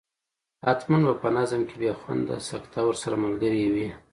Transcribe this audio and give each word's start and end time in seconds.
حتما 0.65 0.97
به 1.05 1.13
په 1.23 1.27
نظم 1.37 1.61
کې 1.69 1.75
بې 1.81 1.91
خونده 1.99 2.35
سکته 2.49 2.79
ورسره 2.85 3.15
ملګرې 3.25 3.63
وي. 3.73 3.89